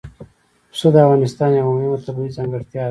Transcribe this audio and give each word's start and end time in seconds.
پسه 0.71 0.87
د 0.93 0.95
افغانستان 1.05 1.49
یوه 1.53 1.71
مهمه 1.75 1.97
طبیعي 2.05 2.35
ځانګړتیا 2.37 2.79
ده. 2.79 2.79